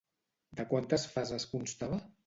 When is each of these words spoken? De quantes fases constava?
De 0.61 0.65
quantes 0.71 1.07
fases 1.13 1.47
constava? 1.57 2.05